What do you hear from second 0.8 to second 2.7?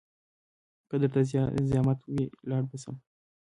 که درته زيامت وي لاړ